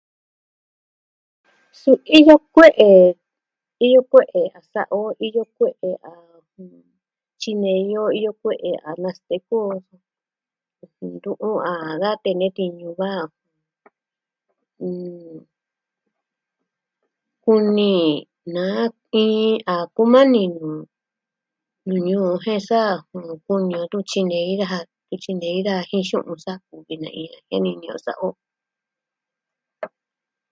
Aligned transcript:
Su 1.81 1.91
iyo 2.17 2.35
kue'e, 2.53 2.91
iyo 3.85 4.01
kue'e 4.11 4.41
a 4.57 4.59
sa'a 4.71 4.95
o 5.07 5.11
iyo 5.27 5.43
kue'e 5.55 5.91
a 6.11 6.13
tyinei 7.39 7.91
o 8.03 8.05
ioyo 8.13 8.31
kue'e 8.41 8.71
a 8.87 8.91
nasteku 9.03 9.59
ntu 11.11 11.31
o 11.49 11.51
a 11.71 11.73
da 12.01 12.09
tee 12.23 12.37
ne 12.39 12.47
tiñu 12.57 12.89
va' 12.99 13.31
kuni 17.43 17.93
na 18.55 18.65
iin 19.25 19.55
a 19.73 19.75
kumani 19.95 20.43
nuu 20.55 20.79
ñuu 22.07 22.31
jen 22.43 22.61
saa 22.69 22.93
ku 23.45 23.53
ñuu 23.67 23.85
tun 23.91 24.03
tyinei 24.09 24.51
daja. 24.59 24.79
Tun 25.07 25.19
tyinei 25.23 25.59
daa 25.67 25.87
jen 25.89 26.07
xu'un 26.09 26.39
sa 26.45 26.53
e 26.93 26.95
nai 27.03 27.19
e 27.55 27.57
niñɨ 27.63 27.93
sa'a 28.05 28.21
o. 28.27 28.29